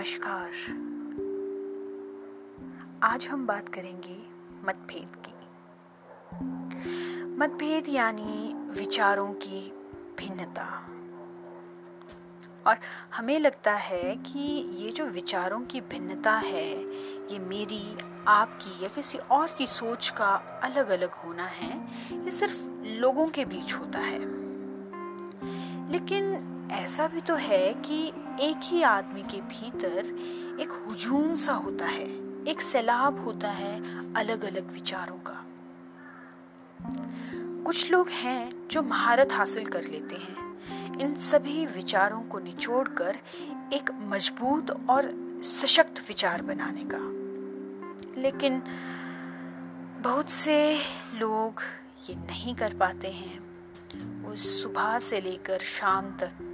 नमस्कार। 0.00 0.50
आज 3.02 3.26
हम 3.26 3.46
बात 3.46 3.68
करेंगे 3.68 4.22
मतभेद 4.64 5.16
की। 5.16 5.34
मतभेद 7.26 7.88
यानी 7.88 8.54
विचारों 8.80 9.32
की 9.32 9.70
भिन्नता। 10.18 10.86
और 12.66 12.76
हमें 13.14 13.38
लगता 13.38 13.72
है 13.72 14.16
कि 14.16 14.38
ये 14.76 14.90
जो 14.90 15.04
विचारों 15.04 15.60
की 15.60 15.80
भिन्नता 15.80 16.32
है, 16.32 16.82
ये 17.32 17.38
मेरी, 17.38 17.96
आपकी 18.28 18.82
या 18.82 18.88
किसी 18.88 19.18
और 19.18 19.54
की 19.58 19.66
सोच 19.66 20.10
का 20.10 20.60
अलग 20.64 20.88
अलग 20.88 21.12
होना 21.12 21.46
है, 21.46 21.88
ये 22.24 22.30
सिर्फ़ 22.30 22.70
लोगों 22.84 23.26
के 23.26 23.44
बीच 23.44 23.74
होता 23.74 23.98
है। 23.98 24.18
लेकिन 25.92 26.46
ऐसा 26.72 27.06
भी 27.06 27.20
तो 27.20 27.34
है 27.34 27.74
कि 27.74 28.12
एक 28.40 28.60
ही 28.64 28.82
आदमी 28.82 29.22
के 29.22 29.40
भीतर 29.40 30.06
एक 30.60 30.86
हुजूम 30.86 31.36
सा 31.36 31.52
होता 31.52 31.86
है, 31.86 32.06
एक 32.44 32.60
सैलाब 32.60 33.24
होता 33.24 33.48
है 33.48 33.78
अलग 34.14 34.44
अलग 34.44 34.72
विचारों 34.72 35.18
का। 35.18 35.46
कुछ 37.64 37.90
लोग 37.90 38.08
हैं 38.08 38.68
जो 38.68 38.82
महारत 38.82 39.32
हासिल 39.32 39.66
कर 39.66 39.84
लेते 39.84 40.14
हैं। 40.14 40.98
इन 40.98 41.14
सभी 41.14 41.66
विचारों 41.66 42.22
को 42.22 42.38
निचोड़कर 42.38 43.16
एक 43.72 43.90
मज़बूत 43.92 44.90
और 44.90 45.12
सशक्त 45.42 46.08
विचार 46.08 46.42
बनाने 46.42 46.84
का। 46.84 47.20
लेकिन 48.20 48.62
बहुत 50.02 50.30
से 50.30 50.78
लोग 51.14 51.60
ये 52.10 52.16
नहीं 52.16 52.54
कर 52.54 52.74
पाते 52.74 53.08
हैं। 53.08 53.38
वो 54.22 54.36
सुबह 54.36 54.98
से 54.98 55.20
लेकर 55.20 55.58
शाम 55.58 56.04
तक 56.04 56.49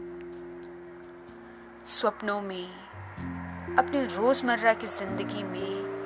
सपनों 1.87 2.41
में, 2.41 2.69
अपने 3.79 4.05
रोज़मर्रा 4.06 4.73
की 4.75 4.87
ज़िंदगी 4.87 5.42
में 5.42 5.97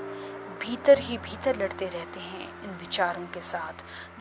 भीतर 0.58 0.98
ही 0.98 1.18
भीतर 1.18 1.56
लड़ते 1.56 1.86
रहते 1.86 2.20
हैं 2.20 2.64
इन 2.64 2.70
विचारों 2.70 3.26
के 3.26 3.40
साथ, 3.40 3.72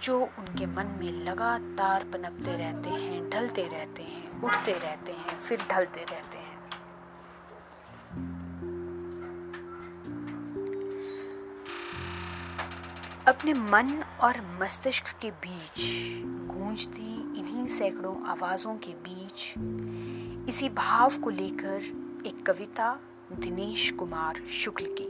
जो 0.03 0.19
उनके 0.19 0.65
मन 0.65 0.85
में 0.99 1.11
लगातार 1.25 2.03
पनपते 2.03 2.57
रहते 2.57 2.89
हैं, 2.89 3.29
ढलते 3.29 3.61
रहते 3.61 4.03
हैं, 4.03 4.41
उठते 4.41 4.71
रहते 4.71 5.11
हैं, 5.11 5.41
फिर 5.41 5.59
ढलते 5.71 5.99
रहते 5.99 6.37
हैं 6.37 6.38
अपने 13.29 13.53
मन 13.53 14.03
और 14.21 14.59
मस्तिष्क 14.61 15.05
के 15.21 15.31
बीच 15.31 15.81
गूंजती 16.25 17.39
इन्हीं 17.39 17.65
सैकड़ों 17.67 18.15
आवाज़ों 18.27 18.73
के 18.75 18.91
बीच, 18.91 19.53
इसी 20.49 20.69
भाव 20.69 21.17
को 21.17 21.29
लेकर 21.29 21.83
एक 22.27 22.43
कविता, 22.45 22.99
दिनेश 23.33 23.91
कुमार 23.91 24.41
शुक्ल 24.47 24.85
की। 24.89 25.07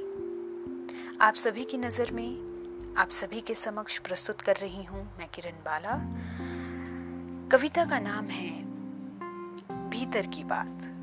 आप 1.22 1.34
सभी 1.34 1.64
की 1.64 1.78
नज़र 1.78 2.12
में, 2.12 2.96
आप 2.98 3.10
सभी 3.10 3.42
के 3.42 3.56
समक्ष 3.56 4.00
प्रस्तुत 4.00 4.42
कर 4.42 4.56
रही 4.56 4.84
हूँ 4.84 5.04
मैं 5.20 5.28
किरण 5.34 5.64
बाला। 5.66 5.96
कविता 7.52 7.86
का 7.86 8.00
नाम 8.00 8.26
है, 8.26 8.52
भीतर 9.90 10.26
की 10.26 10.44
बात। 10.44 10.99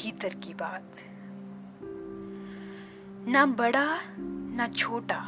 भीतर 0.00 0.34
की 0.34 0.54
बात। 0.54 0.92
ना 3.28 3.46
बड़ा, 3.46 3.98
ना 4.56 4.68
छोटा, 4.68 5.20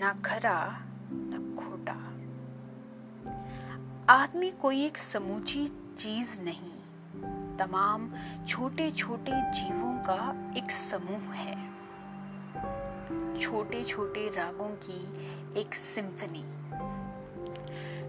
ना 0.00 0.12
खरा, 0.12 0.84
ना 1.12 1.38
खोटा। 1.56 1.94
आदमी 4.12 4.50
कोई 4.50 4.84
एक 4.84 4.98
समूची 4.98 5.68
चीज़ 5.98 6.42
नहीं। 6.42 6.72
तमाम 7.56 8.12
छोटे 8.48 8.90
छोटे 8.90 9.32
जीवों 9.32 9.98
का 9.98 10.54
एक 10.56 10.70
समूह 10.70 11.32
है। 11.34 11.70
छोटे 13.40 13.84
छोटे 13.84 14.28
रागों 14.28 14.68
की 14.68 15.30
एक 15.60 15.74
सिंफनी 15.74 16.44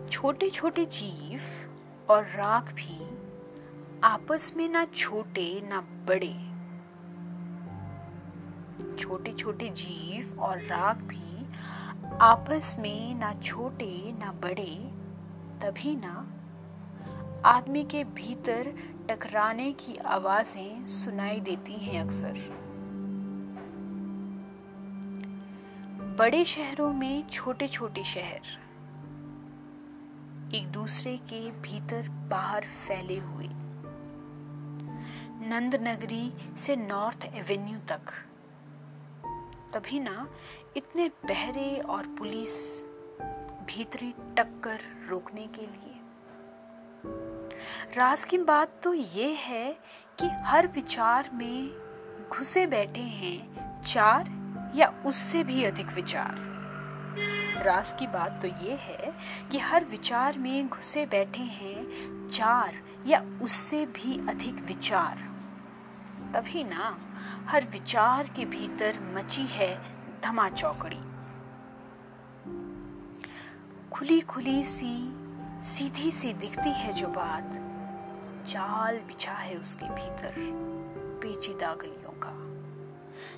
छोटे 0.10 0.50
छोटे 0.50 0.86
जीव 0.86 1.42
और 2.10 2.24
राग 2.24 2.64
भी 2.64 3.17
आपस 4.04 4.54
में 4.58 4.70
ना 4.70 4.86
छोटे, 4.86 5.62
ना 5.70 5.82
बड़े। 5.82 6.34
छोटे 8.96 9.34
छोटे 9.34 9.70
जीव 9.70 10.40
और 10.40 10.62
राग 10.62 10.98
भी 10.98 11.46
आपस 12.22 12.76
में 12.80 13.16
ना 13.16 13.34
छोटे, 13.34 14.12
ना 14.12 14.32
बड़े, 14.32 14.76
तभी 15.62 15.96
ना 15.96 16.28
आदमी 17.46 17.84
के 17.84 18.04
भीतर 18.04 18.74
टकराने 19.10 19.72
की 19.74 19.96
आवाज़ें 19.96 20.88
सुनाई 20.88 21.40
देती 21.40 21.74
हैं 21.74 22.02
अक्सर। 22.02 22.34
बड़े 26.20 26.46
शहरों 26.46 26.94
में 26.94 27.30
छोटे 27.30 27.68
छोटे 27.68 28.04
शहर 28.04 28.42
एक 30.56 30.68
दूसरे 30.72 31.18
के 31.18 31.52
भीतर 31.52 32.10
बाहर 32.10 32.62
फैले 32.62 33.18
हुए। 33.18 33.67
नंद 35.50 35.76
नगरी 35.76 36.34
से 36.58 36.76
नॉर्थ 36.76 37.26
एवेन्यू 37.26 37.78
तक। 37.80 38.00
तभी 39.74 40.00
ना 40.00 40.28
इतने 40.78 41.10
पहरे 41.10 41.80
और 41.80 42.08
पुलिस 42.08 42.84
भीतरी 43.68 44.14
टक्कर 44.38 44.80
रोकने 45.10 45.48
के 45.48 45.62
लिए। 45.62 45.94
राज 47.98 48.24
की 48.24 48.38
बात 48.38 48.82
तो 48.84 48.94
ये 48.94 49.30
है 49.34 49.72
कि 50.20 50.28
हर 50.28 50.68
विचार 50.68 51.30
में 51.34 51.72
घुसे 52.30 52.66
बैठे 52.68 53.02
हैं 53.02 53.82
चार 53.82 54.30
या 54.76 55.04
उससे 55.06 55.44
भी 55.44 55.64
अधिक 55.64 55.88
विचार। 55.88 56.36
रास 57.66 57.94
की 57.94 58.08
बात 58.08 58.40
तो 58.42 58.48
ये 58.48 58.76
है 58.82 59.14
कि 59.52 59.60
हर 59.60 59.86
विचार 59.86 60.38
में 60.38 60.70
घुसे 60.70 61.06
बैठे 61.06 61.44
हैं 61.44 62.28
चार 62.28 62.76
या 63.08 63.20
उससे 63.42 63.86
भी 63.86 64.28
अधिक 64.30 64.54
विचार। 64.54 65.37
तभी 66.34 66.64
ना 66.64 66.98
हर 67.48 67.66
विचार 67.66 68.28
के 68.28 68.46
भीतर 68.46 69.00
मची 69.16 69.46
है 69.46 69.82
धमा 70.22 70.50
चौकड़ी। 70.50 71.00
खुली 73.92 74.22
खुली 74.22 74.64
सी, 74.64 75.14
सीधी 75.64 76.12
सी 76.12 76.34
दिखती 76.34 76.70
है 76.70 76.94
जो 76.94 77.08
बात, 77.08 77.52
जाल 78.48 79.00
बिछा 79.00 79.32
है 79.32 79.56
उसके 79.56 79.86
भीतर 79.86 80.36
पेचीदा 81.22 81.74
गलियों 81.74 82.14
का, 82.24 82.34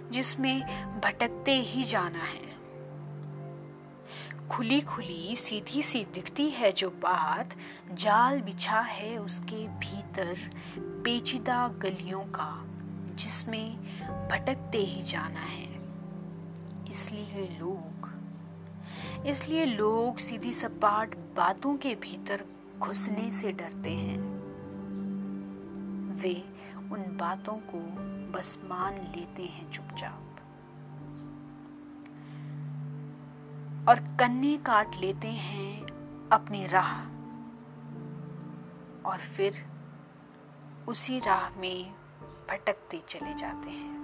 जिसमें 0.09 0.61
भटकते 0.99 1.51
ही 1.51 1.83
जाना 1.83 2.23
है। 2.23 2.59
खुली 4.47 4.81
खुली 4.81 5.35
सीधी 5.35 5.83
सी 5.83 6.03
दिखती 6.13 6.49
है 6.49 6.71
जो 6.71 6.89
बात, 6.89 7.49
जाल 7.91 8.41
बिछा 8.41 8.79
है 8.79 9.17
उसके 9.17 9.67
भीतर 9.67 10.37
पेचीदा 10.79 11.67
गलियों 11.67 12.21
का 12.21 12.65
जिसमें 13.19 13.77
भटकते 14.29 14.77
ही 14.77 15.03
जाना 15.03 15.39
है। 15.39 15.75
इसलिए 16.91 17.57
लोग 17.59 17.89
इसलिए 19.27 19.65
लोग 19.65 20.17
सीधी 20.17 20.53
सपाट 20.53 21.15
बातों 21.15 21.77
के 21.77 21.95
भीतर 21.95 22.45
घुसने 22.79 23.31
से 23.31 23.51
डरते 23.51 23.91
हैं। 23.93 24.19
वे 26.15 26.33
उन 26.91 27.17
बातों 27.19 27.53
को 27.53 27.79
बस 28.31 28.59
मान 28.65 28.93
लेते 28.93 29.43
हैं 29.43 29.71
चुपचाप। 29.71 30.25
और 33.89 34.17
कन्ने 34.19 34.57
काट 34.57 34.95
लेते 34.95 35.27
हैं 35.27 35.81
अपनी 36.31 36.67
राह। 36.67 36.99
और 39.09 39.17
फिर 39.17 39.65
उसी 40.87 41.19
राह 41.19 41.59
में 41.59 41.93
भटकते 42.49 43.01
चले 43.09 43.33
जाते 43.33 43.69
हैं। 43.69 43.99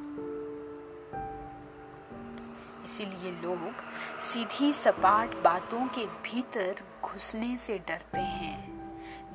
इसीलिए 2.84 3.32
लोग 3.32 3.74
सीधी 4.22 4.74
सपाट 4.74 5.30
बातों 5.36 5.88
के 5.88 6.06
भीतर 6.06 6.76
घुसने 7.04 7.58
से 7.58 7.78
डरते 7.78 8.22
हैं। 8.22 8.76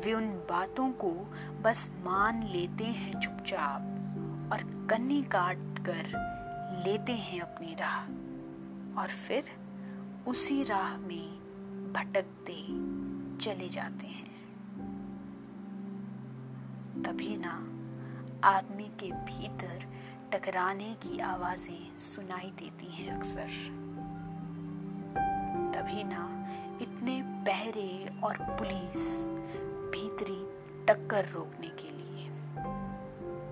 वे 0.04 0.14
उन 0.14 0.30
बातों 0.30 0.90
को 0.92 1.10
बस 1.62 1.90
मान 2.04 2.42
लेते 2.42 2.84
हैं 2.84 3.20
चुपचाप 3.20 3.80
और 4.52 4.86
कन्नी 4.90 5.22
काट 5.22 5.78
कर 5.78 6.04
लेते 6.86 7.12
हैं 7.12 7.40
अपनी 7.40 7.74
राह 7.74 8.00
और 9.00 9.08
फिर 9.08 9.44
उसी 10.26 10.64
राह 10.64 10.96
में 10.96 11.40
भटकते 11.92 12.62
चले 13.44 13.68
जाते 13.68 14.06
हैं। 14.06 14.30
तभी 17.02 17.36
ना 17.36 17.80
आदमी 18.44 18.84
के 18.84 19.10
भीतर 19.12 19.82
टकराने 20.32 20.94
की 20.94 21.19
आवाज़ें 21.19 21.98
सुनाई 21.98 22.52
देती 22.58 22.87
हैं 22.87 23.16
अक्सर। 23.16 23.48
तभी 25.75 26.04
ना 26.04 26.22
इतने 26.82 27.22
पहरे 27.22 28.10
और 28.22 28.37
पुलिस 28.40 29.26
भीतरी 29.92 30.40
टक्कर 30.87 31.28
रोकने 31.28 31.69
के 31.69 31.90
लिए। 31.90 32.28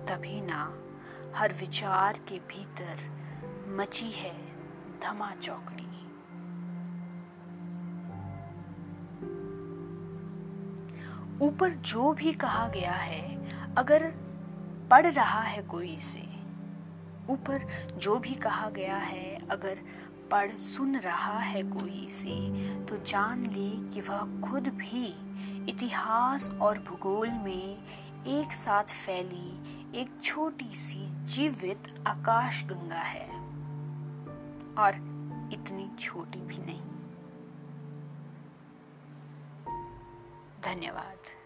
तभी 0.05 0.41
ना 0.41 0.63
हर 1.35 1.53
विचार 1.53 2.19
के 2.27 2.39
भीतर 2.39 3.03
मची 3.67 4.11
है 4.11 4.33
धमा 4.99 5.31
चौकड़ी। 5.41 5.85
ऊपर 11.41 11.73
जो 11.73 12.13
भी 12.13 12.33
कहा 12.33 12.67
गया 12.67 12.93
है, 12.93 13.21
अगर 13.75 14.28
पढ़ 14.91 15.13
रहा 15.13 15.41
है 15.41 15.61
कोई 15.61 15.87
इसे। 15.87 16.39
ऊपर 17.29 17.89
जो 17.97 18.19
भी 18.19 18.35
कहा 18.35 18.69
गया 18.69 18.97
है, 18.97 19.49
अगर 19.49 19.77
पढ़ 20.31 20.51
सुन 20.51 20.97
रहा 20.97 21.39
है 21.39 21.63
कोई 21.63 22.05
इसे 22.05 22.69
तो 22.85 22.97
जान 22.97 23.43
ले 23.43 23.89
कि 23.93 24.01
वह 24.01 24.41
खुद 24.41 24.67
भी 24.67 25.05
इतिहास 25.71 26.51
और 26.61 26.79
भूगोल 26.79 27.29
में 27.29 27.77
एक 28.27 28.53
साथ 28.53 28.83
फैली 28.83 29.59
एक 30.01 30.21
छोटी 30.23 30.75
सी 30.75 31.25
जीवित 31.25 32.03
आकाश 32.07 32.63
गंगा 32.63 33.01
है। 33.01 33.27
और 34.77 34.95
इतनी 35.53 35.91
छोटी 35.99 36.39
भी 36.39 36.57
नहीं। 36.57 36.81
धन्यवाद। 40.61 41.38